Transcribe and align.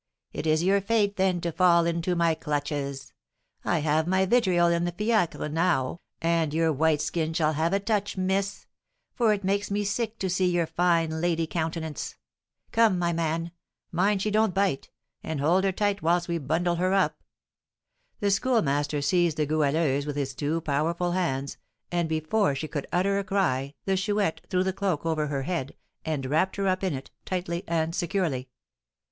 It 0.33 0.47
is 0.47 0.63
your 0.63 0.81
fate, 0.81 1.15
then, 1.17 1.41
to 1.41 1.51
fall 1.51 1.85
into 1.85 2.15
my 2.15 2.33
clutches! 2.33 3.13
I 3.63 3.81
have 3.81 4.07
my 4.07 4.25
vitriol 4.25 4.69
in 4.69 4.83
the 4.85 4.91
fiacre 4.91 5.47
now, 5.47 6.01
and 6.19 6.55
your 6.55 6.73
white 6.73 7.01
skin 7.01 7.33
shall 7.35 7.53
have 7.53 7.71
a 7.71 7.79
touch, 7.79 8.17
miss; 8.17 8.65
for 9.13 9.31
it 9.31 9.43
makes 9.43 9.69
me 9.69 9.83
sick 9.83 10.17
to 10.17 10.27
see 10.27 10.49
your 10.49 10.65
fine 10.65 11.21
lady 11.21 11.45
countenance. 11.45 12.15
Come, 12.71 12.97
my 12.97 13.13
man, 13.13 13.51
mind 13.91 14.23
she 14.23 14.31
don't 14.31 14.55
bite; 14.55 14.89
and 15.21 15.39
hold 15.39 15.65
her 15.65 15.71
tight 15.71 16.01
whilst 16.01 16.27
we 16.27 16.39
bundle 16.39 16.77
her 16.77 16.93
up." 16.95 17.21
The 18.21 18.31
Schoolmaster 18.31 19.03
seized 19.03 19.37
the 19.37 19.45
Goualeuse 19.45 20.07
in 20.07 20.15
his 20.15 20.33
two 20.33 20.61
powerful 20.61 21.11
hands, 21.11 21.57
and 21.91 22.09
before 22.09 22.55
she 22.55 22.67
could 22.67 22.87
utter 22.91 23.19
a 23.19 23.23
cry 23.23 23.75
the 23.85 23.95
Chouette 23.95 24.41
threw 24.49 24.63
the 24.63 24.73
cloak 24.73 25.05
over 25.05 25.27
her 25.27 25.43
head, 25.43 25.75
and 26.03 26.25
wrapped 26.25 26.55
her 26.55 26.67
up 26.67 26.83
in 26.83 26.95
it, 26.95 27.11
tightly 27.23 27.63
and 27.67 27.93
securely. 27.93 28.49